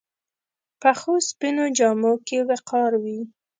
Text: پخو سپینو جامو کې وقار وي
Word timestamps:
پخو 0.81 1.13
سپینو 1.29 1.65
جامو 1.77 2.13
کې 2.27 2.37
وقار 2.49 2.91
وي 3.03 3.19